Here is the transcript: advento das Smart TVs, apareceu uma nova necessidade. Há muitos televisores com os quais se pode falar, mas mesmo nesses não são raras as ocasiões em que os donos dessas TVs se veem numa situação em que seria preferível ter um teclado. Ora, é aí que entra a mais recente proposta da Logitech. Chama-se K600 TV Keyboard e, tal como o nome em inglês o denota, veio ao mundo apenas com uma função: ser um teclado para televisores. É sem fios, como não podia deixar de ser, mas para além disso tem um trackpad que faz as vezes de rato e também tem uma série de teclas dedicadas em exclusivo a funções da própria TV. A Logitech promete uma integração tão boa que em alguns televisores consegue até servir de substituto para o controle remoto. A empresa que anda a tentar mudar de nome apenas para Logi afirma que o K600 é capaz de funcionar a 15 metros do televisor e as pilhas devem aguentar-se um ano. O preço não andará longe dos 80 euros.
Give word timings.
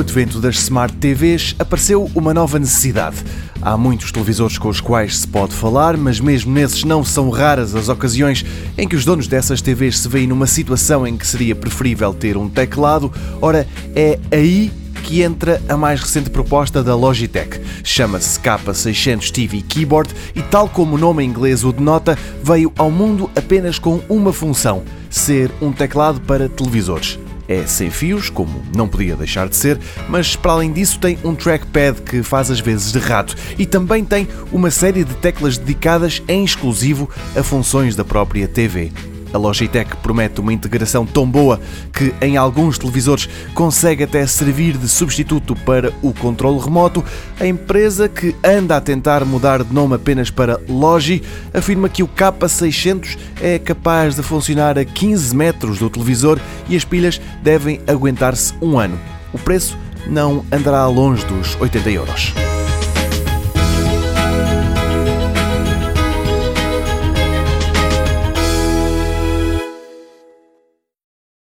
advento 0.00 0.40
das 0.40 0.56
Smart 0.56 0.94
TVs, 0.96 1.54
apareceu 1.58 2.10
uma 2.14 2.34
nova 2.34 2.58
necessidade. 2.58 3.16
Há 3.62 3.76
muitos 3.76 4.12
televisores 4.12 4.58
com 4.58 4.68
os 4.68 4.80
quais 4.80 5.18
se 5.18 5.26
pode 5.28 5.54
falar, 5.54 5.96
mas 5.96 6.20
mesmo 6.20 6.52
nesses 6.52 6.84
não 6.84 7.04
são 7.04 7.30
raras 7.30 7.74
as 7.74 7.88
ocasiões 7.88 8.44
em 8.76 8.86
que 8.86 8.96
os 8.96 9.04
donos 9.04 9.26
dessas 9.26 9.62
TVs 9.62 9.98
se 9.98 10.08
veem 10.08 10.26
numa 10.26 10.46
situação 10.46 11.06
em 11.06 11.16
que 11.16 11.26
seria 11.26 11.54
preferível 11.54 12.12
ter 12.12 12.36
um 12.36 12.48
teclado. 12.48 13.12
Ora, 13.40 13.66
é 13.94 14.18
aí 14.30 14.72
que 15.02 15.22
entra 15.22 15.62
a 15.68 15.76
mais 15.76 16.00
recente 16.00 16.30
proposta 16.30 16.82
da 16.82 16.94
Logitech. 16.94 17.60
Chama-se 17.84 18.40
K600 18.40 19.30
TV 19.30 19.62
Keyboard 19.62 20.12
e, 20.34 20.42
tal 20.42 20.68
como 20.68 20.96
o 20.96 20.98
nome 20.98 21.24
em 21.24 21.28
inglês 21.28 21.64
o 21.64 21.72
denota, 21.72 22.18
veio 22.42 22.72
ao 22.76 22.90
mundo 22.90 23.30
apenas 23.36 23.78
com 23.78 24.00
uma 24.08 24.32
função: 24.32 24.82
ser 25.08 25.50
um 25.60 25.72
teclado 25.72 26.20
para 26.20 26.48
televisores. 26.48 27.18
É 27.48 27.66
sem 27.66 27.90
fios, 27.90 28.28
como 28.28 28.62
não 28.74 28.88
podia 28.88 29.16
deixar 29.16 29.48
de 29.48 29.56
ser, 29.56 29.78
mas 30.08 30.34
para 30.34 30.52
além 30.52 30.72
disso 30.72 30.98
tem 30.98 31.18
um 31.24 31.34
trackpad 31.34 32.02
que 32.02 32.22
faz 32.22 32.50
as 32.50 32.60
vezes 32.60 32.92
de 32.92 32.98
rato 32.98 33.36
e 33.58 33.64
também 33.64 34.04
tem 34.04 34.28
uma 34.50 34.70
série 34.70 35.04
de 35.04 35.14
teclas 35.14 35.56
dedicadas 35.56 36.22
em 36.28 36.44
exclusivo 36.44 37.08
a 37.36 37.42
funções 37.42 37.94
da 37.94 38.04
própria 38.04 38.48
TV. 38.48 38.92
A 39.36 39.38
Logitech 39.38 39.94
promete 39.98 40.40
uma 40.40 40.50
integração 40.50 41.04
tão 41.04 41.30
boa 41.30 41.60
que 41.92 42.14
em 42.22 42.38
alguns 42.38 42.78
televisores 42.78 43.28
consegue 43.52 44.02
até 44.02 44.26
servir 44.26 44.78
de 44.78 44.88
substituto 44.88 45.54
para 45.54 45.92
o 46.00 46.14
controle 46.14 46.58
remoto. 46.58 47.04
A 47.38 47.46
empresa 47.46 48.08
que 48.08 48.34
anda 48.42 48.78
a 48.78 48.80
tentar 48.80 49.26
mudar 49.26 49.62
de 49.62 49.74
nome 49.74 49.94
apenas 49.94 50.30
para 50.30 50.58
Logi 50.66 51.22
afirma 51.52 51.86
que 51.86 52.02
o 52.02 52.08
K600 52.08 53.18
é 53.42 53.58
capaz 53.58 54.16
de 54.16 54.22
funcionar 54.22 54.78
a 54.78 54.84
15 54.86 55.36
metros 55.36 55.78
do 55.78 55.90
televisor 55.90 56.40
e 56.66 56.74
as 56.74 56.84
pilhas 56.86 57.20
devem 57.42 57.82
aguentar-se 57.86 58.54
um 58.62 58.78
ano. 58.78 58.98
O 59.34 59.38
preço 59.38 59.76
não 60.06 60.46
andará 60.50 60.86
longe 60.86 61.26
dos 61.26 61.60
80 61.60 61.90
euros. 61.90 62.32